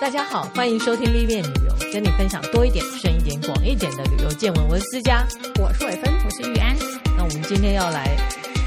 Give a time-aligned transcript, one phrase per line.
[0.00, 4.68] 大家好，欢迎收听历练旅游，跟你分享多一点、深一点、广一点的旅游见闻。
[4.68, 5.26] 我是思佳，
[5.60, 6.76] 我是伟芬，我是玉安。
[7.16, 8.16] 那我们今天要来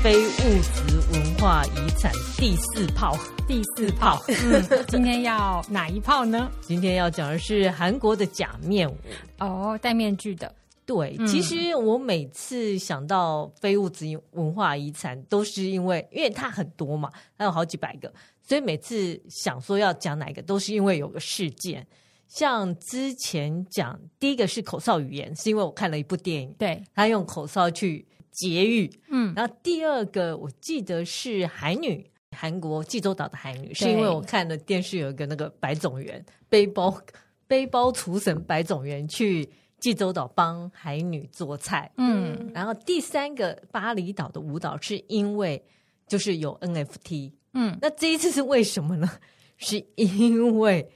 [0.01, 3.15] 非物质文化遗产第四炮，
[3.47, 4.23] 第四炮。
[4.27, 6.49] 嗯，今天要哪一炮呢？
[6.61, 8.97] 今天要讲的是韩国的假面舞
[9.39, 10.51] 哦，戴面具的。
[10.87, 18.09] 对，其实我每次想到非物质文化遗产，都是因为因为它很多嘛，它有好几百个，
[18.41, 21.85] 所以每次想说要讲哪一个，都是因为有个事件。
[22.29, 36.97] 像之前讲第一个是口哨语言，是因为我看了一部电影，对，他用口哨去节育，嗯，然后第二个我记得是海女，韩国济州岛的海女，是因为我看了电视有一个那个白种元背包
[37.45, 39.49] 背包厨神白种元去。
[39.79, 45.63] 济州岛帮海女做菜，嗯，然后第三个巴厘岛的舞蹈是因为
[46.07, 49.07] 就是有 NFT，嗯，那这一次是为什么呢？
[49.57, 50.87] 是因为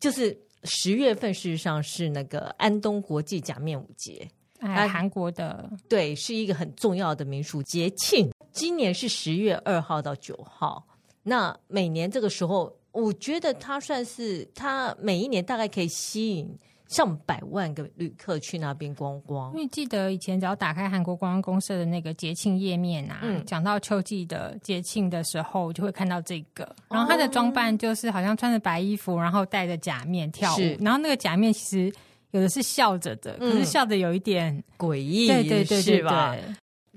[0.00, 8.30] 就是十月份事实上是那个安东国际假面舞节，哎，韩国的，对，是一个很重要的民俗节庆。
[8.52, 10.84] 今年是十月二号到九号，
[11.22, 16.58] 那每年这个时候，我觉得它算是它每一年大概可以吸引。
[16.88, 26.64] 上百万个旅客去那边观光，因为记得以前只要打开韩国观光公社的那个节庆页面啊，嗯、讲到秋季的节庆的时候，就会看到这个。
[26.88, 30.76] 然后他的装扮就是好像穿着白衣服，然后戴着假面跳舞。
[30.78, 31.92] 然后那个假面其实
[32.30, 36.36] 有的是笑着的，嗯、可是笑的有一点诡异，对对对，是吧？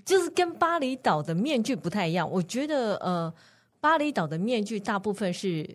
[0.06, 2.30] 就是跟巴厘岛的面具不太一样。
[2.30, 3.34] 我觉得呃，
[3.80, 5.68] 巴厘岛的面具大部分是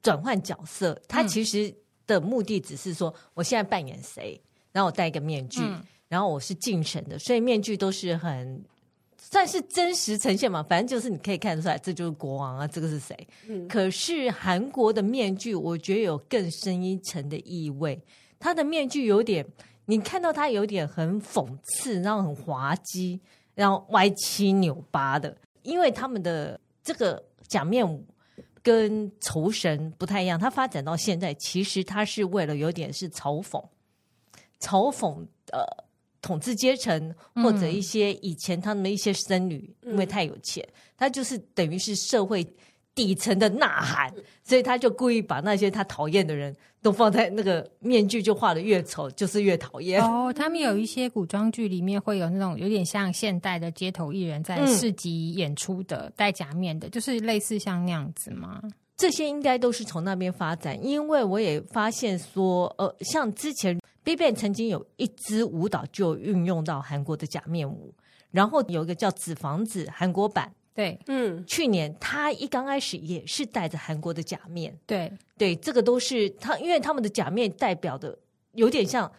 [0.00, 1.74] 转换角色，它其实、嗯。
[2.12, 8.62] 的目的只是说，我现在扮演谁，然后我戴一个面具，嗯、然后我是敬神的，所以面具都是很
[9.16, 10.62] 算是真实呈现嘛。
[10.62, 13.16] 反正就是你可以看得出来，这就是国王啊，这个是谁？
[13.48, 18.00] 嗯、可是韩国的面具，我觉得有更深一层的意味。
[18.38, 19.46] 他的面具有点，
[19.86, 23.20] 你看到他有点很讽刺，然后很滑稽，
[23.54, 28.04] 然后歪七扭八的，因为他们的这个假面舞。
[28.62, 33.62] 跟仇神不太一样，它发展到现在，其实它是为了有点是嘲讽，
[34.60, 35.66] 嘲讽呃
[36.20, 42.46] 统治阶层或者一些以前他们的一些僧侣，因为太有钱，他就是等于是社会
[42.94, 50.02] 底层的呐喊，所以他就故意把那些他讨厌的人都放在那个面具，就画的越丑，就是越讨厌。
[50.02, 58.60] 哦，他们有一些古装剧里面会有那种有点像现代的街头艺人，在市集演出的戴假面的，就是类似像那样子吗？
[58.96, 67.94] 这些应该都是从那边发展，因为我也发现说，呃，像之前 BigBang 曾经有一支舞蹈就运用到韩国的假面舞，
[68.30, 70.52] 然后有一个叫《纸房子》韩国版。
[70.74, 78.18] 对，嗯，去年他一刚开始也是戴着韩国的假面，对对，这个都是他，因为他们的假面代表的
[78.52, 79.10] 有点像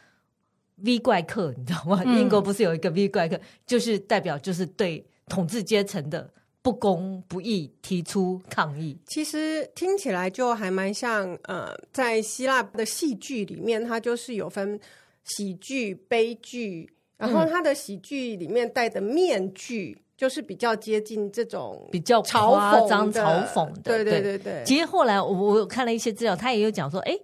[0.78, 2.02] V 怪客，你知道吗？
[2.06, 6.28] 嗯、英国不是有一个 V 怪客，就是代表就是对统治阶层的
[6.64, 8.98] 不公不义提出抗议。
[9.06, 14.80] 其实听起来就还蛮像，呃，在希腊的戏剧里面，它就是有分
[15.24, 20.00] 喜剧、悲剧，然后他的喜剧里面戴的面具。
[20.16, 24.64] 就是比较接近这种比较夸张嘲讽的，对对对对。
[24.64, 27.18] 其实后来我我看了一些资料，他也有讲说，哎，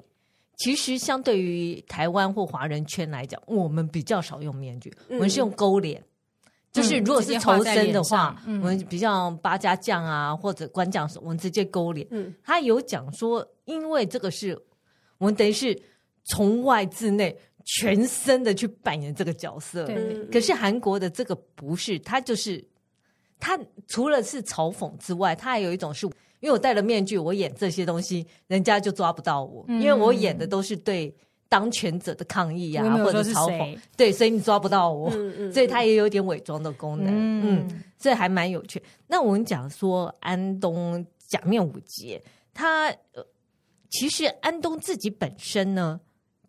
[0.57, 6.03] 其实相对于台湾或华人圈来讲，我们比较少用面具，我们是用勾脸。
[6.71, 12.05] 就是如果是酬神的话，我们比较八家将啊或者官将，我们直接勾脸。
[12.09, 14.59] 嗯，他有讲说，因为这个是
[15.19, 15.79] 我们等于是
[16.25, 17.35] 从外至内
[17.65, 19.85] 全身的去扮演这个角色。
[19.85, 22.67] 对，可是韩国的这个不是，他就是。
[23.39, 23.57] 他
[23.87, 26.05] 除了是嘲讽之外，他还有一种是，
[26.41, 31.15] 因为我戴了面具，我演这些东西，人家就抓不到我，嗯、因为我演的都是对
[31.47, 38.83] 当权者的抗议呀、啊，或者嘲讽，对，所以你抓不到我，嗯 嗯、所以他也有点伪装的功能，嗯，嗯，所以还蛮有趣。
[39.07, 42.21] 那我们讲说安东假面舞节，
[42.53, 43.25] 他呃，
[43.89, 45.99] 其实安东自己本身呢，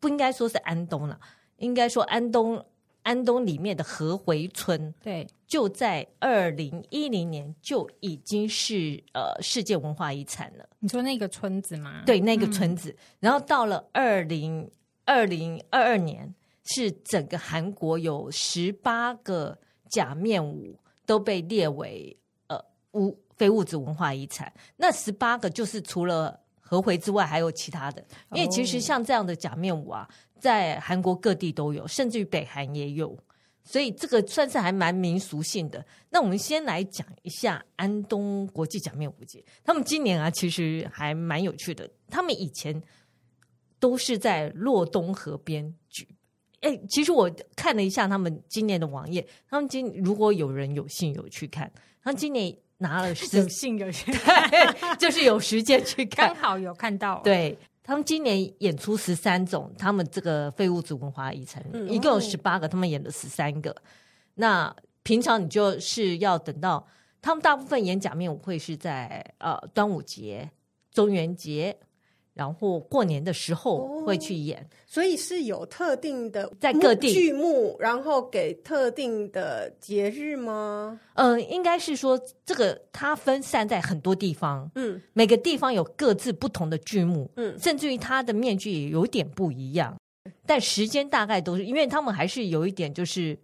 [0.01, 1.19] 不应该说是安东了，
[1.59, 2.65] 应该说安东。
[3.11, 10.65] 安东里面的河回村，对，就在二零一零年就已经是呃世界文化遗产了。
[10.79, 12.05] 你说那个村子吗？
[12.07, 12.91] 对，那个村子。
[12.93, 14.71] 嗯、然后到了二零
[15.05, 19.59] 二零二二年，是整个韩国有十八个
[19.91, 22.17] 假面舞都被列为
[22.47, 24.53] 呃无非物质文化遗产。
[24.77, 26.39] 那十八个就是除了
[26.71, 28.05] 河回之外，还有其他的。
[28.33, 30.09] 因为其实像这样的假面舞啊。
[30.41, 33.15] 在韩国各地都有，甚至于北韩也有，
[33.63, 35.85] 所以这个算是还蛮民俗性的。
[36.09, 41.87] 那我们先来讲一下安东国际假面舞节，他们今年啊其实还蛮有趣的。
[42.09, 42.83] 他们以前
[43.79, 46.09] 都是在洛东河边举。
[46.61, 51.71] 哎，其实我看了一下他们今年的网页，他们今如果有人有幸有去看，
[52.03, 54.51] 他们今年拿了有幸有去看，
[54.99, 57.21] 就是有时间去看，刚好有看到。
[57.23, 63.75] 对，他们今年演出十三种，他们这个非物质文化遗产、嗯、一共有十八个，他们演了十三个。
[64.35, 66.87] 那平常你就是要等到
[67.23, 70.51] 他们大部分演假面舞会是在呃端午节、
[70.93, 71.77] 中元节。
[72.41, 77.13] 然后过年的时候会去演，哦、所以是有特定的在各地。
[77.13, 80.99] 剧目，然后给特定的节日吗？
[81.17, 89.95] 嗯、呃，应该是说这个它分散在很多地方，嗯，每个地方有各自不同的剧目，嗯，甚至于它的面具也有点不一样，
[90.47, 93.39] 但时间大概都是，因为他们还是有一点就是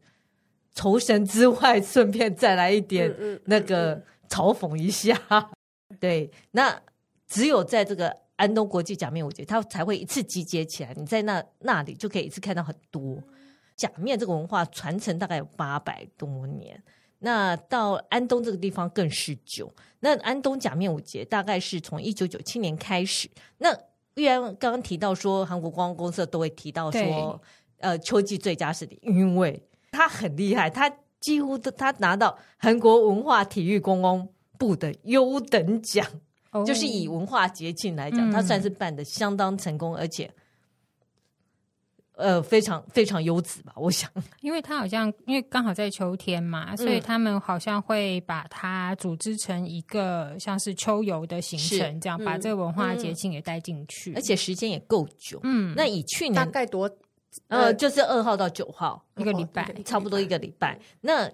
[0.75, 3.15] 酬神之外，顺便再来一点
[3.45, 5.45] 那个嘲讽一下，嗯嗯
[5.91, 6.81] 嗯、对，那
[7.29, 8.25] 只有在这个。
[8.37, 10.95] 安东国际假面舞节，它才会一次集结起来。
[10.95, 13.19] 你在那那里就可以一次看到很多
[13.75, 16.83] 假面这个文化传承，大概有八百多年。
[17.19, 19.73] 那到安东这个地方更是久。
[20.01, 23.29] 那安东假面舞节大概是从一九九七年开始。
[23.59, 23.75] 那
[24.15, 27.41] 玉安刚刚提到说，韩国观光公社都会提到说，
[27.79, 29.61] 呃，秋季最佳是因为
[29.91, 34.29] 他很厉害，他几乎都他拿到韩国文化体育观光
[34.59, 36.07] 部的优等奖。
[36.65, 40.31] 就是以文化节庆来讲，它算是办的相当成功，而且，
[42.17, 43.73] 呃，非常非常优质吧。
[43.77, 44.11] 我想，
[44.41, 55.39] 因为它好像因为刚好在秋天嘛，所以他们好像会把它组织成一个像是秋游的行程，这样把这个文化节庆也带进去，而且时间也够久。
[55.43, 56.91] 嗯，那以去年大概多，
[57.49, 60.79] 呃，就是二号到九号一个礼拜，差不多一个礼拜。
[61.03, 61.31] 那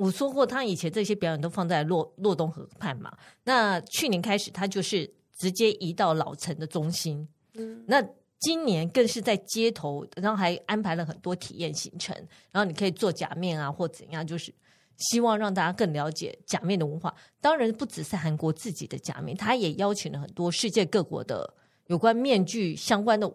[0.00, 3.12] 我说过，他以前这些表演都放在洛洛东河畔嘛。
[3.44, 5.06] 那去年开始，他就是
[5.36, 7.28] 直接移到老城的中心。
[7.52, 8.02] 嗯，那
[8.38, 12.16] 今年更是在街头，然后还安排了很多体验行程。
[12.50, 14.50] 然后你可以做假面啊，或怎样，就是
[14.96, 17.14] 希望让大家更了解假面的文化。
[17.38, 21.52] 当然，不只是韩国自己的假面，他也邀请了很多世界各国的
[21.88, 23.30] 有关面具相关的。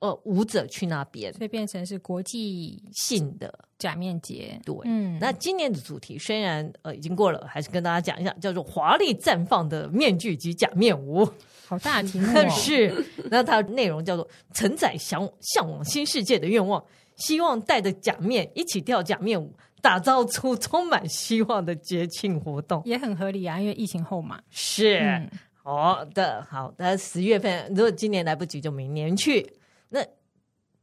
[0.00, 4.60] 呃，舞者去那边，所以变成是国际性的假面节。
[4.64, 11.28] 对，嗯，那今年的主题虽然呃已经过了，还是跟大家讲一下，叫做“华丽绽放的面具及假面舞”，
[11.66, 12.46] 好大题目哦。
[12.50, 16.80] 是，那它的内容叫做“承载向向往新世界的愿望”，
[17.16, 19.52] 希望带着假面一起跳假面舞，
[19.82, 24.40] 打造出充满希望的节庆活动，也很合理啊，因为疫情后嘛。
[24.48, 25.28] 是，嗯、
[25.62, 29.44] 好的，好的，十月份如果今年来不及，就明年去。
[29.88, 30.04] 那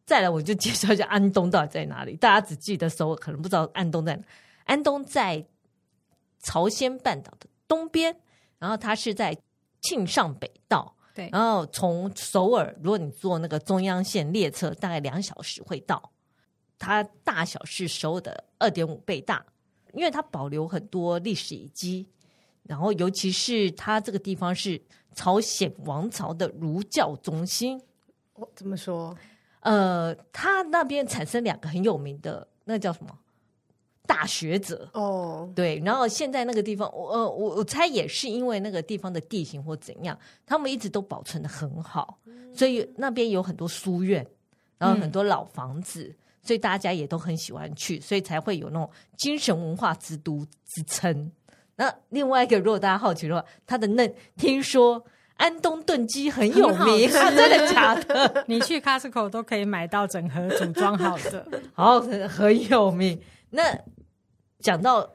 [0.06, 2.16] 再来，我就介绍一下安东到底在哪里。
[2.16, 4.24] 大家只记得首尔，可能不知道安东在哪。
[4.66, 5.46] 安东在
[6.42, 8.16] 朝鲜半岛的东边，
[8.60, 9.36] 然后它是在
[9.82, 10.96] 庆尚北道。
[11.14, 16.12] 对，然后从首尔，如果你坐那个中央线列车，大概两小时会到。
[16.78, 19.46] 它大小是首尔的二点五倍大，
[19.94, 22.06] 因为它保留很多历史遗迹，
[22.64, 24.80] 然后尤其是它这个地方是
[25.14, 27.82] 朝鲜王朝的儒教中心。
[28.36, 29.16] 我怎么说？
[29.62, 33.18] 呃，他那边产生两个很有名的，那叫什么
[34.06, 35.82] 大学者哦，对。
[35.86, 44.26] 然后现在那个地方，我呃我我猜也是因为那个地方的地形或怎样，他们一直都保存的很好，嗯、所以那边有很多书院，
[44.78, 51.32] 然后很多老房子，嗯、所以大家也都很喜欢去，所以才会有那种精神文化之都之称。
[51.78, 55.04] 那另外一个，如果大家好奇的话，他的那听说。
[55.38, 58.44] 安东炖鸡很有名， 真的假的？
[58.48, 62.00] 你去 Costco 都可以买到整盒组装好的， 好，
[62.30, 63.20] 很有名。
[63.50, 63.62] 那
[64.60, 65.10] 讲到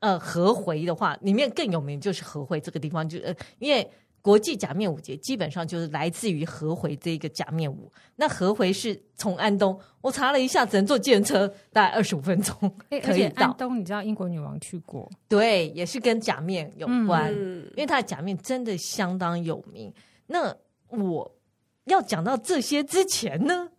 [0.00, 3.88] 呃合回的话，里面更有名就是合回这个地方，就呃因为。
[4.22, 7.90] 国际假面舞节基本上就是来自于合回这一个假面舞。
[8.16, 12.54] 那合回是从安东，我查了一下，只能坐计程车，大概二十五分钟
[13.02, 13.46] 可以到。
[13.46, 15.10] 安东，你知道英国女王去过？
[15.26, 19.90] 对，也是跟假面有关，嗯、因为她的假面真的相当有名。
[20.26, 20.54] 那
[20.88, 21.34] 我
[21.84, 23.70] 要讲到这些之前呢，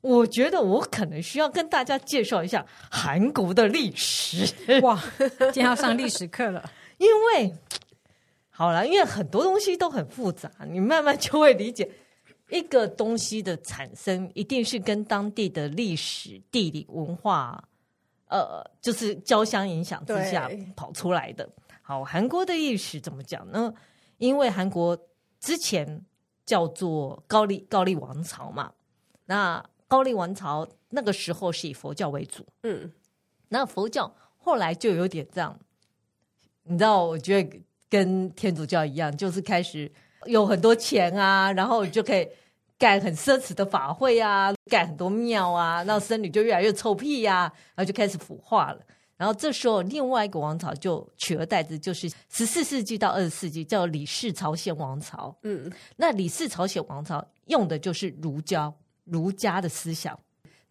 [0.00, 4.80] 我觉得我可能需要跟大家介绍一下韩国的历史。
[4.80, 7.52] 哇，今天要上历史课了， 因为。
[8.56, 11.90] 好了，因为很多东西都很复杂，你慢慢就会理解，
[12.50, 17.68] 一个东西的产生一定是跟当地的历史、地理、文化，
[18.28, 21.50] 呃，就是交相影响之下跑出来的。
[21.82, 23.74] 好，韩国的历史怎么讲呢？
[24.18, 24.96] 因为韩国
[25.40, 26.04] 之前
[26.46, 28.72] 叫做高丽高丽王朝嘛，
[29.24, 32.92] 那高丽王朝那个时候是以佛教为主，嗯，
[33.48, 35.58] 那佛教后来就有点这样，
[36.62, 37.60] 你知道，我觉得。
[37.94, 39.88] 跟天主教一样，就是开始
[40.26, 42.28] 有很多钱啊，然后就可以
[42.76, 48.80] 盖很奢侈的法会啊，盖很多庙啊，那僧侣就越来越臭屁呀、啊，然后就开始腐化了。
[49.16, 55.32] 然后这时候，另外一个王朝就取而代之，就是十四世纪到二十世纪叫李氏朝鲜王朝。
[55.44, 58.74] 嗯，那李氏朝鲜王朝用的就是儒教、
[59.04, 60.18] 儒家的思想，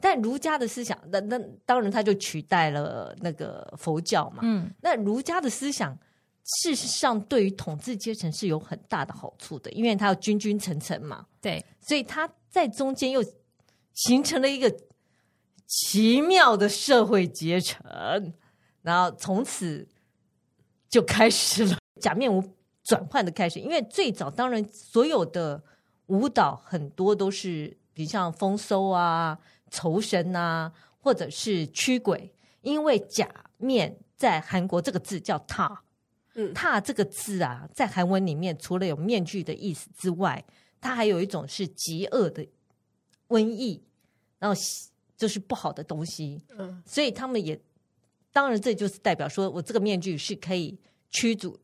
[0.01, 4.39] 但儒家的思想，那那当然他就取代了那个佛教嘛。
[4.41, 5.97] 嗯，那儒家的思想
[6.43, 11.25] 事实上对于统治阶层是有很大的好处的，因为他要君君臣臣嘛。
[11.41, 13.23] 对，所以他在中间又
[13.93, 14.73] 形成了一个。
[15.65, 17.81] 奇妙的社会阶层，
[18.83, 19.87] 然后从此
[20.87, 22.43] 就开始了假面舞
[22.83, 23.59] 转换的开始。
[23.59, 25.63] 因为最早当然所有的
[26.07, 29.39] 舞蹈很多都是，比如像丰收啊、
[29.71, 32.31] 酬神啊，或者是驱鬼。
[32.61, 35.82] 因为假面在韩国这个字叫塔，
[36.35, 40.43] 嗯，塔这个字啊，在韩文里面除了有面具的意思之外，
[40.79, 42.45] 它还有一种是极恶的
[43.27, 43.83] 瘟疫，
[44.39, 44.61] 然后。
[45.15, 47.57] 就是不好的东西，嗯，所以他们也
[48.33, 50.77] 当然，这就是代表说我这个面具是可以
[51.11, 51.57] 驱逐。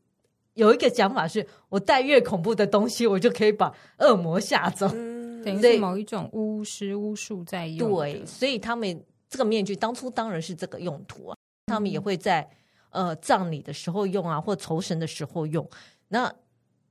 [0.54, 7.90] 有一个讲法是，我戴越恐怖的东西，我就可以把恶魔吓走，嗯，等于是某一种巫师巫术在用。
[7.90, 11.36] 对，所以他们这个面具当初当然是这个用途啊。
[11.66, 12.48] 他们也会在
[12.90, 15.68] 呃葬礼的时候用啊，或酬神的时候用。
[16.08, 16.32] 那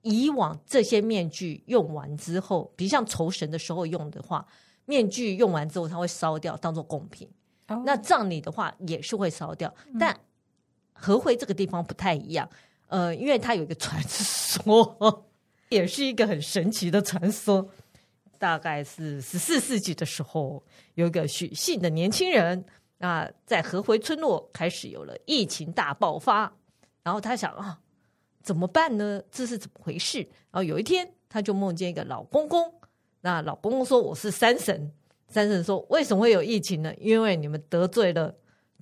[0.02, 4.46] 以往这些面具用完之后，比如像酬神的时候用的话。
[4.86, 7.30] 面具用完之后，它会烧掉，当做贡品。
[7.68, 7.78] Oh.
[7.86, 10.20] 那葬礼的话也是会烧掉，嗯、但
[10.94, 12.50] 和回这个地方不太一样。
[12.88, 15.28] 呃，因为它有一个传说，
[15.70, 17.70] 也是一个很神奇的传说。
[18.40, 20.64] 大概是十四世纪的时候，
[20.96, 22.66] 有一个许姓的年轻人
[23.00, 26.54] 啊，在合回村落开始有了疫情大爆发。
[27.04, 27.80] 然后他想啊，
[28.44, 29.22] 怎么办呢？
[29.32, 30.20] 这是怎么回事？
[30.52, 32.74] 然后有一天，他就梦见一个老公公。
[33.22, 34.92] 那老公公说：“我是山神。”
[35.28, 36.94] 山神说：“为什么会有疫情呢？
[37.00, 38.34] 因为你们得罪了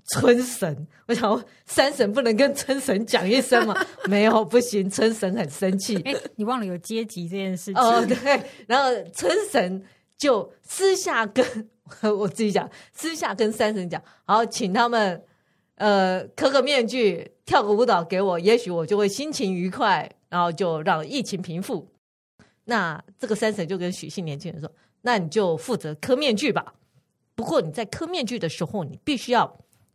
[0.05, 3.75] 村神。” 我想，山神不能跟村神讲一声吗？
[4.07, 6.01] 没有，不行，村神很生气。
[6.03, 8.05] 哎，你忘了有阶级这件事情哦。
[8.05, 9.83] 对，然后村神
[10.17, 11.69] 就私下跟
[12.17, 15.23] 我自己讲，私下跟三神讲，好，请他们
[15.75, 21.87] 呃磕个面具，跳个舞蹈给我，也许我就会心情愉快，然后就让疫情平复。
[22.65, 24.69] 那这个三神就跟许姓年轻人说
[25.01, 26.73] ：“那你就负责磕面具吧。
[27.35, 29.47] 不过你在磕面具的时候，你必须要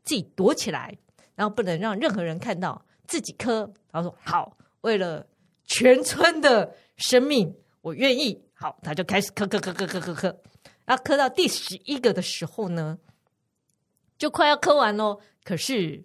[0.04, 0.96] 自己躲起来，
[1.34, 5.26] 然后不能让任何人看到自己磕。”他说：“好，为了
[5.64, 10.40] 全村的生命，我愿意。”好，他就开始磕磕磕磕磕磕磕。
[10.84, 12.96] 然后磕到第十一个的时候呢，
[14.16, 15.18] 就快要磕完喽。
[15.42, 16.04] 可是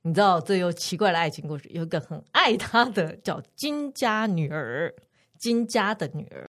[0.00, 4.94] 你知道，这有奇怪的爱情故事，有一个很爱他的叫金家女儿。
[5.38, 6.48] 金家的女儿，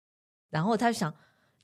[0.51, 1.11] 然后他就想，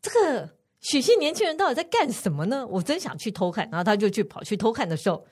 [0.02, 0.50] 这个
[0.82, 2.66] 许姓年轻人到底在干什么呢？
[2.68, 3.70] 我真想去偷看。
[3.70, 5.24] 然后他就去跑去偷看的时候，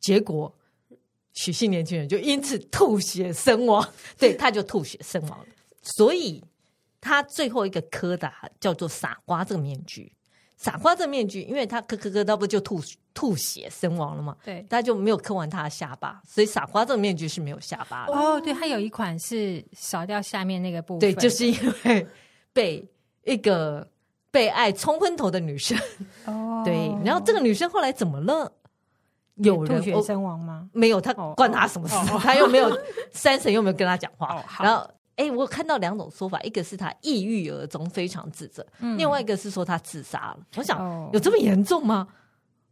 [0.00, 0.58] 结果
[1.34, 3.86] 许姓年轻人就因此吐血身亡。
[4.18, 5.46] 对，他就吐血身亡了。
[5.82, 6.42] 所以
[7.00, 10.12] 他最后一个磕的叫做傻瓜这个面具。
[10.56, 12.78] 傻瓜这个面具，因为他磕磕磕，他不就吐
[13.14, 14.36] 吐血身亡了吗？
[14.44, 18.12] 对，他就没有磕完他的下巴，所以傻瓜这个面具是没有下巴的。
[18.12, 21.00] 哦，对，他有一款是少掉下面那个部分。
[21.00, 22.06] 对，就是因为
[22.52, 22.86] 被
[23.24, 23.88] 一个
[24.30, 25.78] 被爱冲昏头的女生。
[26.26, 28.52] 哦，对，然后这个女生后来怎么了？
[29.36, 30.68] 有人吐血身亡吗？
[30.74, 31.94] 没有，他关他什么事？
[32.12, 32.78] 哦、他又没有
[33.12, 34.26] 三神，又没有跟他讲话。
[34.36, 34.86] 哦、然后。
[35.16, 40.38] 哎，我看到两种说法，一个是他抑郁而终，非常自责；嗯、另外一个是说他自杀了。
[40.56, 42.08] 我想，哦、有这么严重吗？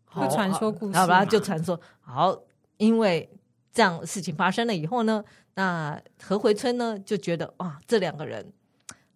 [0.04, 1.78] 好，传说故事，好吧，就传说。
[2.00, 2.34] 好，
[2.78, 3.28] 因为
[3.72, 5.22] 这样事情发生了以后呢，
[5.54, 8.50] 那何回春呢就觉得哇，这两个人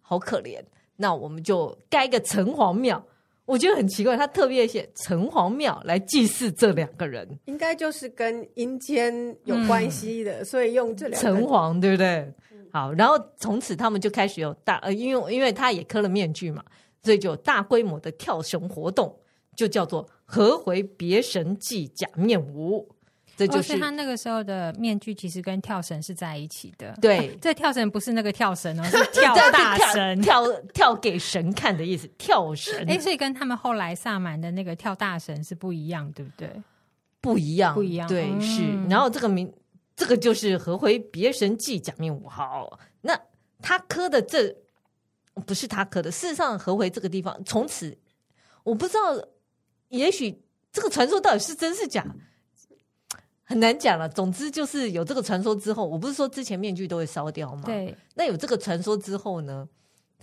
[0.01, 0.63] 好可怜，
[0.97, 3.03] 那我们就盖一个城隍庙。
[3.45, 12.33] 我觉得很奇怪，他特别写城隍庙来祭祀这两个人，应该就是跟阴间有关系的，嗯、所以用这两个城隍，对不对？
[12.71, 16.63] 好，然后从此他们就开始有大呃，因为因为他也磕了面具嘛，
[17.03, 19.13] 所以就有大规模的跳绳活动，
[19.55, 22.89] 就叫做合回别神祭假面舞。
[23.35, 26.97] 这就是、哦、他那个时候的面具，其实跟跳绳是在一起的。
[27.01, 32.07] 对，啊、这跳绳不是那个跳绳哦，是 跳大神，跳跳，跳给神看的意思。
[32.17, 36.49] 跳绳，哎，所以跟他们后来萨满的那个跳大神是不一样，对不对？
[37.21, 38.07] 不一样，不一样。
[38.07, 38.61] 对，嗯、是。
[38.89, 39.51] 然后这个名。
[39.95, 42.27] 这个就是合回别神记假面舞。
[42.27, 43.15] 好，那
[43.61, 44.51] 他磕的这
[45.45, 46.09] 不是他磕的。
[46.09, 47.95] 事实上，合回这个地方从此
[48.63, 49.27] 我不知道，
[49.89, 50.35] 也许
[50.71, 52.03] 这个传说到底是真是假，
[53.53, 54.09] 很难讲了。
[54.09, 57.61] 总之就是有这个传说之后，我不是说之前面具都会烧掉吗？
[57.65, 57.95] 对。
[58.15, 59.69] 那有这个传说之后呢，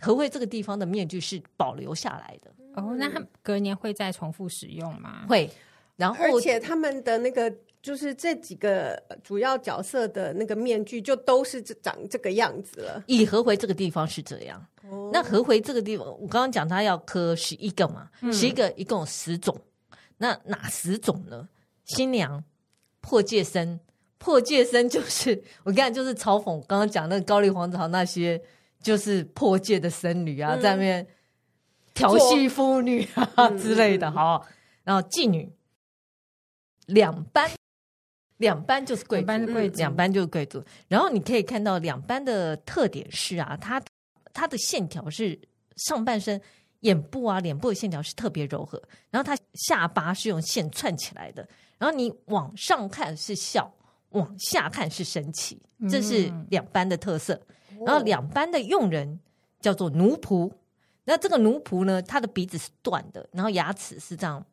[0.01, 2.51] 何回这个地方的面具是保留下来的。
[2.75, 5.27] 哦，那他隔年会再重复使用吗？
[5.29, 5.49] 会，
[5.95, 13.05] 然后而且他们的那个就是这几个主要角色的那个面具就都是长这个样子了。
[13.07, 19.57] 以和回这个地方是这样，哦、那和回这个地方，我刚刚讲他要刻十一个嘛，十一、嗯、个一共有十种，
[20.17, 21.49] 那哪十种呢？
[21.87, 22.43] 新娘、
[23.01, 23.79] 破戒僧，
[24.19, 28.41] 破戒僧 就是我刚才就是嘲讽刚刚讲那个高丽皇朝那些
[28.83, 31.07] 就是破戒的僧侣啊，嗯、在那边。
[31.93, 34.47] 调戏妇女啊之类的，好，
[34.85, 35.53] 然后妓女。
[36.87, 37.51] 两班，
[38.39, 39.27] 两班就是贵族，
[39.77, 40.65] 两班就是贵族。
[40.87, 43.83] 然后你可以看到两班的特点是啊，它
[44.33, 45.39] 它的线条是
[45.77, 46.41] 上半身
[46.81, 48.81] 眼部啊、脸部的线条是特别柔和，
[49.11, 51.47] 然后它下巴是用线串起来的。
[51.81, 53.73] 然后你往上看是笑，
[54.11, 55.59] 往下看是神奇，
[55.89, 57.41] 这是两班的特色。
[57.87, 59.19] 然后两班的佣人
[59.61, 60.53] 叫做奴仆。
[61.05, 64.45] 那这个奴仆呢，他的鼻子是断的，然后牙齿是这样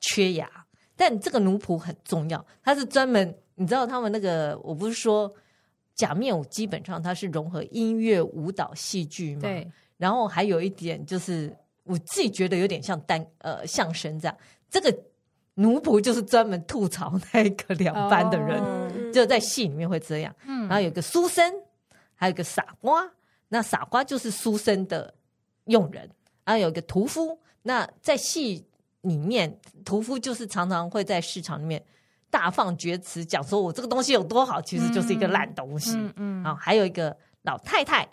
[0.00, 0.48] 缺牙。
[0.94, 5.34] 但这个奴仆很重要，他是专门，你知道他们那个，我不是说
[5.94, 9.40] 假面舞基本上它是融合音乐、舞蹈、戏剧嘛？
[9.40, 9.66] 对。
[9.96, 14.36] 然后还有一点就是，我自己觉得有点像单呃相声这样。
[14.68, 14.94] 这个
[15.54, 20.34] 奴仆就是专门吐槽那个两班的人，哦、就在戏里面会这样。
[20.46, 20.68] 嗯。
[20.68, 21.52] 然后有个书生，
[22.14, 23.10] 还有个傻瓜。
[23.48, 25.14] 那傻瓜就是书生的。
[25.66, 26.10] 佣人，
[26.44, 27.38] 然后有一个屠夫。
[27.62, 28.66] 那在戏
[29.02, 31.80] 里面，屠夫就是常常会在市场里面
[32.28, 35.96] 大放厥词，讲说我这个东西有多好，其实就是一个烂东西。
[35.96, 36.44] 嗯嗯。
[36.44, 38.08] 啊，还有一个老太太，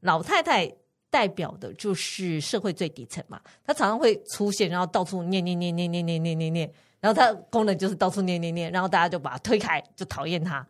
[0.00, 0.72] 老太太
[1.12, 3.38] 代表的就是社会最底层嘛。
[3.66, 10.66] 他常常会出现，然后到处念念念念念念念念念，然后他功能就是到处念念念，然后大家就把它推开，就讨厌他。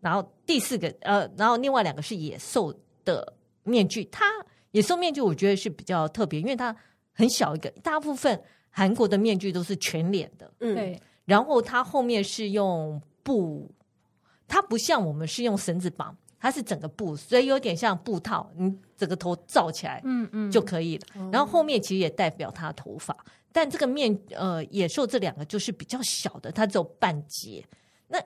[0.00, 2.74] 然后第四个，呃，然后另外两个是野兽
[3.04, 3.32] 的
[3.62, 4.26] 面具，它。
[4.72, 6.74] 野兽面具我觉得是比较特别，因为它
[7.12, 11.00] 很小一个，大部分韩国的面具都是全脸的，嗯，对。
[11.24, 13.70] 然后它后面是用布，
[14.48, 21.06] 它不像我们是用绳子绑，它是整个布，所以有点像布套，你整个头罩起来，嗯嗯就可以了。
[21.14, 23.16] 嗯嗯、然后后面其实也代表他的头发，
[23.50, 27.64] 但这个面呃野兽这两个就是比较小的，它只有半截。
[28.08, 28.22] 那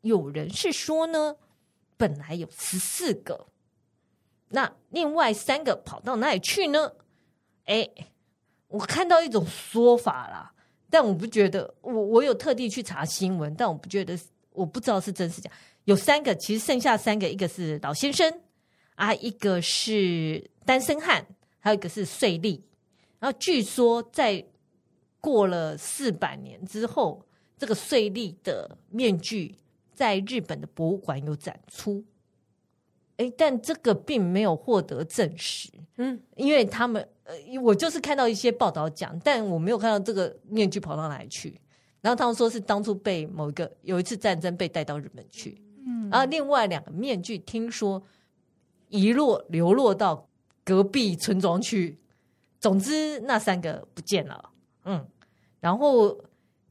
[0.00, 1.36] 有人是说呢，
[1.98, 3.48] 本来有十四个。
[4.48, 6.90] 那另外三个跑到哪里去呢？
[7.66, 7.86] 哎，
[8.68, 10.54] 我看到一种说法啦，
[10.88, 11.74] 但我不觉得。
[11.82, 14.18] 我我有特地去查新闻，但我不觉得，
[14.52, 15.50] 我不知道是真是假。
[15.88, 18.30] 有三个，其实剩下三个，一个是老先生
[18.94, 21.26] 啊，一个是单身汉，
[21.60, 22.60] 还有一个是税吏。
[23.18, 24.44] 然后据说在
[25.18, 27.24] 过了四百年之后，
[27.56, 29.54] 这个税吏的面具
[29.94, 32.04] 在日本的博物馆有展出。
[33.16, 41.58] 哎，但这个并没有获得证实，嗯，因为他们，呃，我就是看到一些报道讲，但我没有看到这个面具跑到哪里去。
[42.02, 48.02] 然后他们说是当初被某一个有一次战争被带到日本去，嗯，然后另外两个面具听说
[48.88, 50.28] 遗落流落到
[50.62, 51.98] 隔壁村庄去。
[52.60, 54.50] 总之那三个不见了，
[54.84, 55.06] 嗯，
[55.60, 56.20] 然后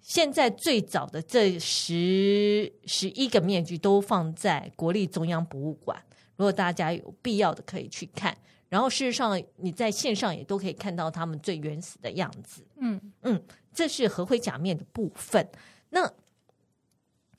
[0.01, 5.97] 现在最早的这十十一个面具都放在国立中央博物馆。
[6.35, 8.37] 如果大家有必要的，可以去看。
[8.67, 12.67] 然后事实上，你在线上也都可以看到他们最原始的样子。
[12.75, 13.41] 嗯嗯，
[13.73, 15.49] 这是合灰假面的部分。
[15.91, 16.11] 那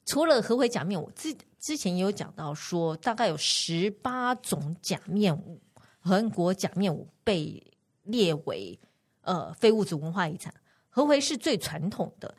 [0.06, 5.60] 除了合灰假面，我之之前也有讲到说，大概有十八种假面舞，
[6.00, 7.62] 韩国假面舞被
[8.04, 8.78] 列为
[9.22, 10.54] 呃非物质文化遗产。
[10.88, 12.34] 和回是最传统的，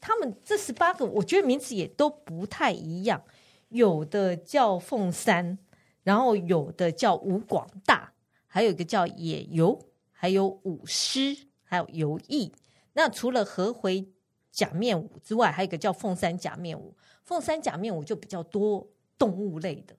[0.00, 3.22] 他们这十八个，我觉得名字也都不太一样，
[3.68, 5.58] 有的叫凤山。
[6.02, 8.10] 然后有的叫舞广大，
[8.46, 9.78] 还有一个叫野游，
[10.10, 12.50] 还有舞狮，还有游艺。
[12.94, 14.08] 那除了和回
[14.50, 16.96] 假面舞之外，还有一个叫凤山假面舞。
[17.30, 19.96] 凤山假面舞就比较多动物类的，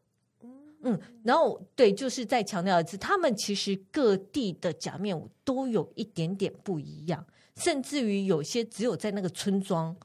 [0.81, 9.95] 嗯，然后对，就是再强调一次，他们其实各地的假面舞都有一点点不一样，甚至于有些只有在那个村庄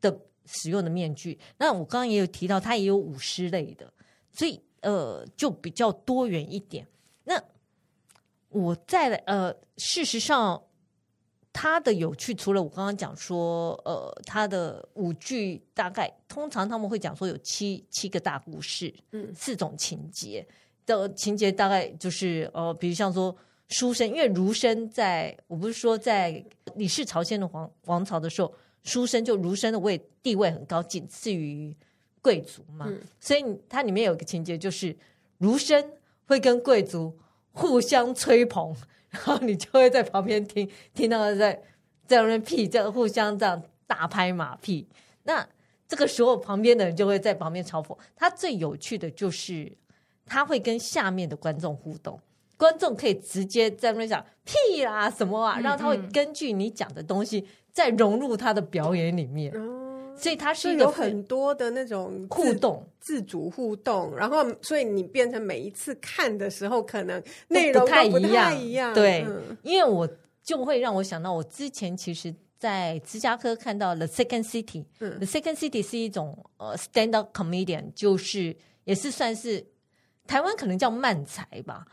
[0.00, 1.38] 的使用的面具。
[1.58, 3.90] 那我刚刚也有提到，它也有舞狮类的，
[4.32, 4.60] 所以。
[4.82, 6.84] 呃，就比较多元一点。
[7.22, 7.40] 那
[8.48, 10.60] 我再来，呃，事实上，
[11.52, 20.46] 它的有趣除了我刚刚讲说，呃，它的舞剧大概通常他们会讲说有七七个大故事，嗯，四种情节
[20.86, 23.36] 的情节大概就是，呃，比如像说
[23.68, 26.44] 书生，因为儒生在我不是说在
[26.76, 31.76] 李氏朝鲜的皇王朝的时候，书生就儒生的位地位很高，仅次于。
[32.24, 34.96] 贵族嘛，嗯、所以它里面有一个情节，就是
[35.38, 35.84] 儒生
[36.24, 37.12] 会跟贵族
[37.50, 38.72] 互相吹捧，
[39.12, 41.62] 然后你就会在旁边听， 听到在
[42.06, 44.88] 在那边屁，在互相这样大拍马屁。
[45.22, 45.46] 那
[45.86, 47.96] 这个时候，旁边的人就会在旁边嘲讽。
[48.16, 49.70] 他最有趣的就是
[50.26, 52.18] 他会跟下面的观众互动，
[52.56, 59.52] 观众可以直接在那边讲屁啦什么啊，然后他会根据你讲的东西再融入他的表演里面。
[60.16, 68.94] 所以它是有很多的那种互动、自主互动，然后所以你变成每一次看的时候，可能内容都不太一样。
[68.94, 70.08] 对，嗯、因为我
[70.42, 79.64] 就会让我想到，我之前其实，在芝加哥看到 The Second City，嗯，The Second City 是一种呃 stand up comedian，就是也是算是
[80.26, 81.84] 台湾可能叫漫才吧，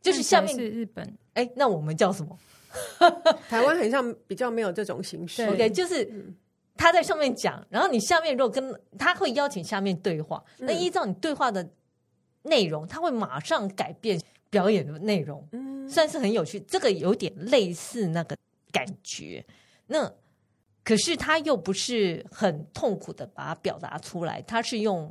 [0.00, 2.38] 就是下面是日本，哎，那我们叫什么？
[3.48, 6.04] 台湾很像比较没有这种形式，对，就是。
[6.04, 6.34] 嗯
[6.76, 11.66] 他在上面讲，然后你下面如果跟他会邀请下面对话，那依照你对话的
[12.42, 16.60] 内容，他会马上改变表演的内容，嗯，算是很有趣。
[16.60, 18.36] 这个有点类似那个
[18.70, 19.44] 感觉，
[19.86, 20.12] 那
[20.84, 25.10] 可是他又不是很痛苦的把它表达出来，他是用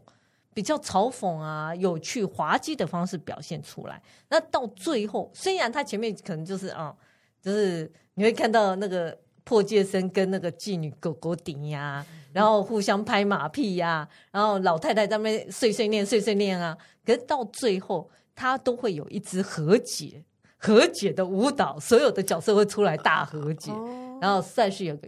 [0.53, 4.01] 比较嘲讽啊、有趣、滑稽的方式表现出来。
[4.29, 6.95] 那到最后，虽然他前面可能就是啊，
[7.41, 9.17] 就是你会看到那个。
[9.45, 12.03] 破戒僧跟那个妓女狗狗顶呀，
[12.33, 20.25] 然后互相拍马屁呀，然后老太太在那边碎碎念碎碎念啊，可是到最后他都会有一支和解
[20.57, 23.71] 和解的舞蹈，所有的角色会出来大和解，
[24.19, 25.07] 然后算是有个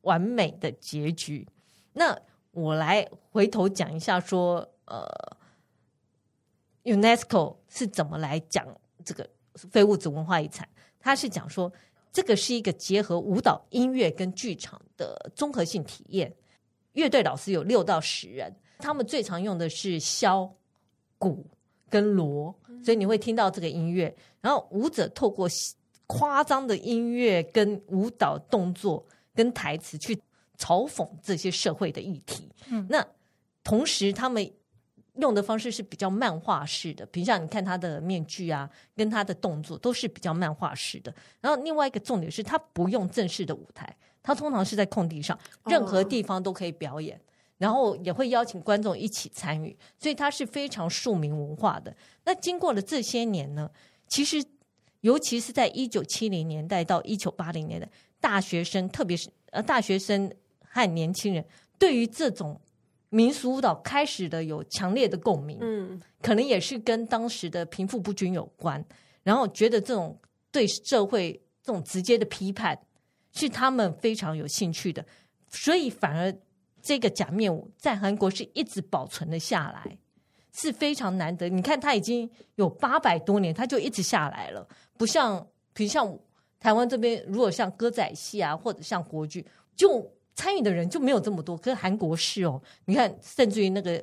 [0.00, 1.46] 完美的结局。
[1.92, 2.18] 那
[2.50, 5.06] 我来回头讲一下说，呃
[6.82, 8.66] ，UNESCO 是怎么来讲
[9.04, 10.68] 这个非物质文化遗产？
[10.98, 11.72] 他是讲说。
[12.12, 16.32] 这个是一个结合舞蹈、音乐跟剧场的综合性体验。
[16.92, 20.50] 乐队老师有六到十人，他们最常用的是箫、
[21.18, 21.46] 鼓
[21.88, 24.14] 跟锣，所以你会听到这个音乐。
[24.40, 25.48] 然后舞者透过
[26.06, 30.14] 夸张的音乐跟舞蹈动作跟台词去
[30.58, 32.50] 嘲讽这些社会的议题。
[32.70, 33.06] 嗯，那
[33.62, 34.50] 同时他们。
[35.20, 41.14] 用的方式是比较漫画式的，比如像你看他的面具啊，跟他的动作都是比较漫画式的。
[41.40, 47.20] 然后另外一个重点是他不用正式的舞台，他通常是在空地上，任何地方都可以表演，
[47.58, 51.94] 然后也会邀请观众一起参与，所以他是非常庶民文化的。
[52.24, 53.70] 那经过了这些年呢，
[54.08, 54.44] 其实
[55.00, 57.88] 尤其是在一九七零年代到一九八零年代，
[58.20, 60.32] 大学生特别是呃大学生
[60.64, 61.44] 和年轻人
[61.78, 62.60] 对于这种。
[63.12, 68.82] 民俗舞蹈开始的有强烈的共鸣，嗯，可能也是跟当时的贫富不均有关，
[69.24, 70.16] 然后觉得这种
[70.52, 72.78] 对社会这种直接的批判
[73.32, 75.04] 是他们非常有兴趣的，
[75.48, 76.32] 所以反而
[76.80, 79.98] 这个假面舞在韩国是一直保存了下来，
[80.52, 81.48] 是非常难得。
[81.48, 84.64] 你看，它已经有八百多年，它就一直下来了，
[84.96, 85.44] 不像
[85.74, 86.16] 比如像
[86.60, 89.44] 台湾这边，如果像歌仔戏啊，或者像国剧，
[89.74, 90.08] 就。
[90.40, 94.02] 参与的人就没有这么多，可是韩国是哦，你看，甚至于那个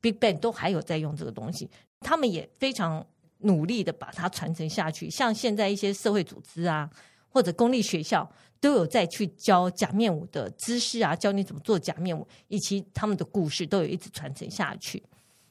[0.00, 3.06] Big Bang 都还有在用这个东西，他们也非常
[3.38, 5.08] 努力的把它传承下去。
[5.08, 6.90] 像现在一些社会组织啊，
[7.28, 8.28] 或者公立学校
[8.58, 15.00] 都有在去教假面舞的知识啊，教你怎么做假面舞，以及他们的故事都有一直传承下去。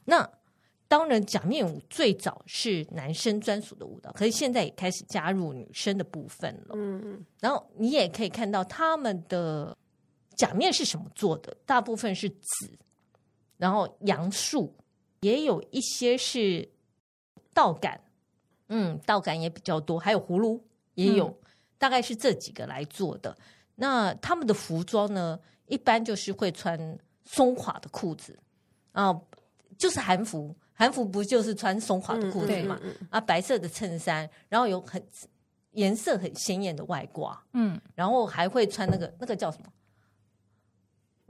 [0.04, 0.28] 那
[0.86, 6.74] 当然，假面舞最早是男生专属的舞蹈，可是现在也开始加入女生的部分了。
[6.74, 9.74] 嗯嗯，然后你也可以看到他们的。
[10.40, 11.54] 假面是什么做的？
[11.66, 12.70] 大部分是纸，
[13.58, 14.74] 然后杨树，
[15.20, 16.66] 也有一些是
[17.52, 18.00] 稻杆，
[18.68, 21.36] 嗯，稻杆也比较多，还有葫芦也有，嗯、
[21.76, 23.36] 大概是这几个来做的。
[23.74, 28.38] 那他们的服装呢，一般就是会穿松垮的裤子
[28.92, 29.14] 啊，
[29.76, 32.80] 就是韩服，韩服不就是穿松垮的裤子嘛？
[32.82, 35.06] 嗯、啊，白色的衬衫，然后有很
[35.72, 39.70] 颜色很鲜艳的外挂，嗯，然后还会穿那个那个叫什么？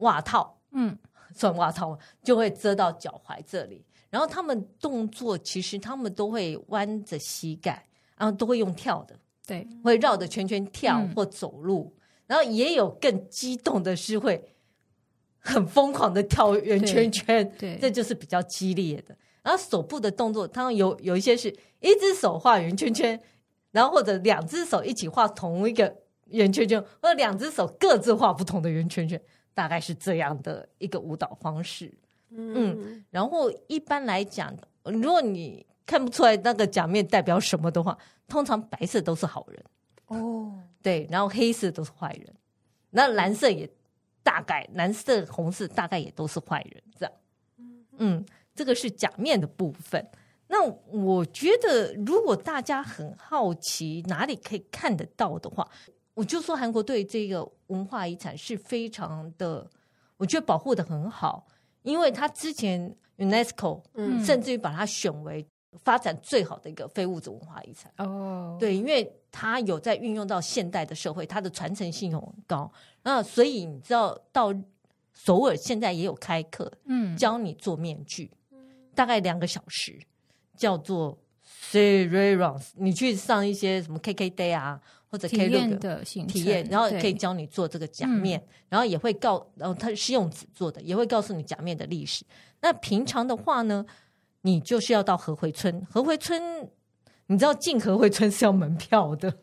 [0.01, 0.97] 袜套，嗯，
[1.35, 3.85] 算袜套就会遮到脚踝这里。
[4.11, 7.87] 然后他们动作其实他们都会弯着膝盖，
[8.17, 9.15] 然后都会用跳的，
[9.47, 11.95] 对，会绕着圈圈跳或走路。
[11.97, 14.53] 嗯、然后也有更激动的是会
[15.39, 19.17] 很疯狂的跳圆圈圈，对，对，这就是比较激烈的。
[19.43, 21.49] 然后手部的动作，他们有有一些是
[21.81, 23.19] 一只手画圆圈圈，
[23.71, 29.21] 然后或者两只手一起画同一个圆圈圈，或者两只手各自画不同的圆圈圈。
[29.61, 31.93] 大概是这样的一个舞蹈方式，
[32.31, 39.63] 嗯，嗯，然后一般来讲，如果你看不出来那个假面代表什么的话，通常白色都是好人。
[40.07, 42.35] 哦，对，然后黑色都是坏人，
[42.89, 43.69] 那蓝色也
[44.23, 47.13] 大概蓝色、红色大概也都是坏人，这样，
[47.99, 50.03] 嗯，这个是假面的部分。
[50.47, 55.69] 那我觉得，如果大家很好奇哪里可以看得到的话，
[56.15, 59.69] 我就说韩国对这个文化遗产是非常的，
[60.17, 61.47] 我觉得保护的很好，
[61.83, 63.83] 因为他之前 UNESCO
[64.25, 65.47] 甚至于把它选为
[65.83, 67.93] 发展最好的一个非物质文化遗产。
[67.99, 72.71] 哦，对，因为它有在运用到现代的社会，它的传承性很高。
[73.03, 74.53] 那所以你知道，到
[75.13, 78.31] 首尔现在也有开课，嗯，教你做面具，
[78.95, 79.99] 大概两个小时。
[80.57, 84.79] 叫做 s e r e r o n s 你去上一些什么 KK Day 啊，
[85.11, 92.25] 或者 K 六的体验，然后可以教你做这个假面，嗯、然后也会告，然后它是用纸做的，也会告诉你假面的历史。
[92.61, 93.85] 那平常的话呢，
[94.43, 96.71] 你就是要到河回村，河回村，
[97.27, 99.35] 你知道进河回村是要门票的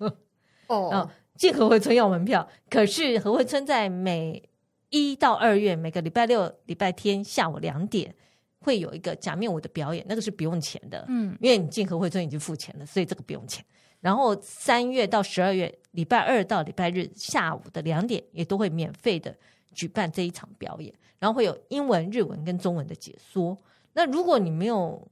[0.67, 4.41] 哦， 进河回村要门票，可是河回村在每
[4.89, 8.15] 一到二月每个礼拜六、礼拜天下午两点。
[8.59, 13.63] 会有一个假面舞的表演，那个是不用钱的，嗯，因为你进河回村已经付钱了，所以这个不用钱。
[14.07, 19.35] 然后三月到十二月，礼拜二到礼拜日下午的两点，也都会免费的
[19.73, 23.57] 举办这一场表演，然后会有英文、日文跟中文的解说。
[23.91, 25.05] 那如果你没有，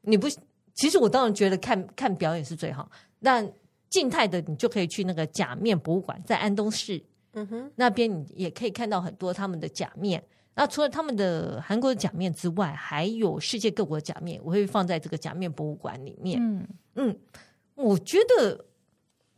[0.00, 0.26] 你不，
[0.74, 2.90] 其实我当然觉得看看表演是最好。
[3.20, 3.40] 那
[3.88, 7.00] 静态的，你就可以去那个假面博物馆，在安东市，
[7.34, 10.20] 嗯哼，那边你也可以看到很多他们的假面。
[10.56, 16.40] 那除了他们的韩国的假面之外，还有世界各国的假面，我会放在这个假面博物馆里面。
[16.42, 17.16] 嗯嗯，
[17.74, 18.64] 我觉得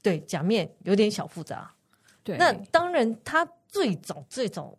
[0.02, 1.74] 对假面有点小复杂。
[2.22, 4.76] 对，那当然，他最早最早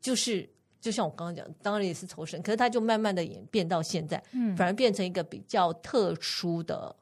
[0.00, 0.48] 就是，
[0.80, 6.94] 就像我刚刚讲，当然也是仇神，可是他就慢慢的演变到现在，嗯，反而变成一个比较特殊的，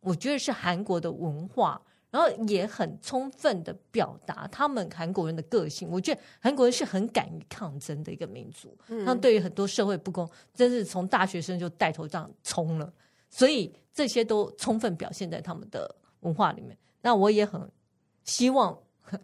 [0.00, 1.80] 我觉得是韩国的文化。
[2.10, 5.88] 然后也很充分的表达他们韩国人的个性。
[5.90, 8.72] 我觉得韩国人是很敢于抗争的一个民族。
[8.86, 12.92] 他们对于很多社会不公，真是从大学生就带头这样冲了。
[13.28, 16.76] 所以这些都充分表现在他们的文化里面。
[17.00, 17.60] 那我也很
[18.24, 18.76] 希望，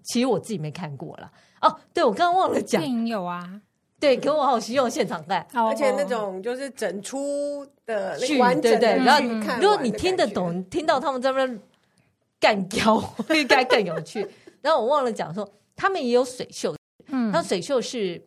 [0.04, 1.30] 其实我自己没看过了。
[1.60, 3.60] 哦，对，我刚刚忘了讲，电影有啊。
[3.98, 8.96] 对，可我好希望现场看，而且那种就是整出的剧，对对。
[9.04, 11.60] 然后如果你听得懂，听到他们在那边。
[12.42, 13.04] 干 譙
[13.34, 14.26] 应该更有趣。
[14.62, 16.74] 然后我忘了讲说，他们也有水袖，
[17.08, 18.26] 嗯，那水袖是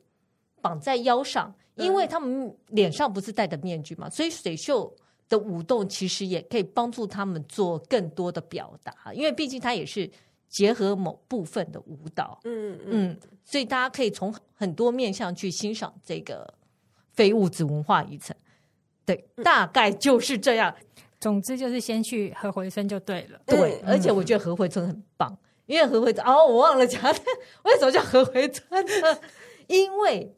[0.61, 4.95] 绑在腰上，因为他们脸上不是戴的面具嘛，所以水袖
[5.29, 10.09] 的舞动其实也可以帮助他们做更多的表达，因为毕竟它也是
[10.47, 16.53] 结合某部分的舞蹈，嗯嗯，所以大家可以从很多面向去欣赏这个
[17.11, 18.35] 非物质文化遗产。
[19.05, 20.73] 对，大概就是这样。
[21.19, 23.39] 总之就是先去合回村就对了。
[23.45, 27.01] 对，而且我觉得合回村很棒，因为合回村哦，我忘了讲，
[27.63, 29.19] 为什么叫合回村呢？
[29.67, 30.35] 因为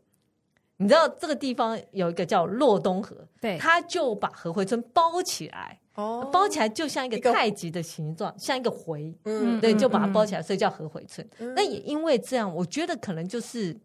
[0.77, 11.25] 你知道这个地方有一个叫洛东河，对，他就把河回村包起来，哦，包起来就像一个太极的形状，像一个回，嗯，对，就把它包起来，所以叫河回村。
[11.55, 13.77] 那也因为这样，我觉得可能就是，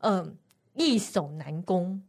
[0.00, 0.36] 嗯，
[0.74, 2.02] 易守难攻。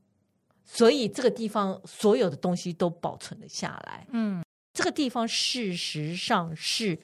[0.65, 4.07] 所以这个地方所有的东西都保存了下来。
[4.11, 6.97] 嗯，这个地方事实上是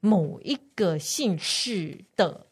[0.00, 2.46] 某一个姓氏的，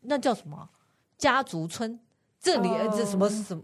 [0.00, 0.68] 那叫什么
[1.16, 1.98] 家族村？
[2.42, 3.62] 这里这什么什么？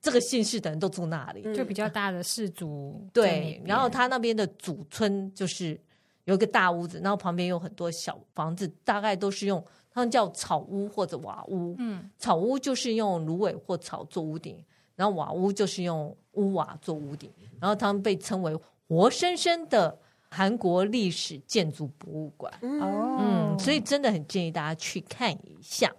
[0.00, 3.04] 这个姓氏的人都住那里，就比较大的氏族。
[3.12, 5.78] 对，然后他那边的祖村就是
[6.24, 11.74] 有一个大屋子，然后旁边有很多小房子，大概都是用他们叫草屋或者瓦屋。
[11.78, 14.64] 嗯，草屋就是用芦苇或草做屋顶。
[14.94, 17.30] 然后瓦屋就是用屋瓦做屋顶，
[17.60, 18.52] 然后他们被称为
[18.88, 19.96] 活生生的
[20.28, 22.52] 韩国历史建筑博物馆。
[22.62, 25.94] 哦，嗯，所以真的很建议大家去看一下。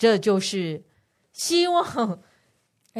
[0.00, 0.82] 嗯，这就是
[1.32, 2.18] 希望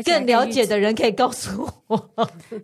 [0.04, 2.12] 更了解的人可以告诉我，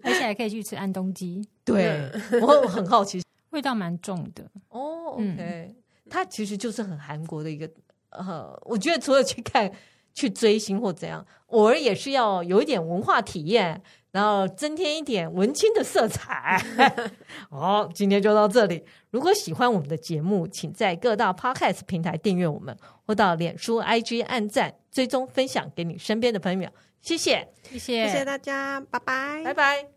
[0.02, 1.42] 而且还可以去吃安东鸡。
[1.64, 2.10] 对，
[2.42, 4.44] 我很好奇，味道蛮重的。
[4.68, 5.76] 哦，OK，嗯，
[6.10, 7.68] 它其实就是很韩国的一个。
[8.10, 9.72] 呃，我觉得除了去看。
[10.16, 13.80] 去追星或怎样，偶尔也是要有一点文化体验，
[14.12, 16.58] 然后增添一点文青的色彩。
[17.50, 18.82] 好，今天就到这里。
[19.10, 22.74] 如果喜欢我们的节目，请在各大 Podcast 平台订阅我们，
[23.06, 26.70] 或到脸书、IG 按赞、追踪、分享给你身边的朋友。
[27.02, 29.95] 谢谢，谢谢，谢谢大家，拜拜，拜拜。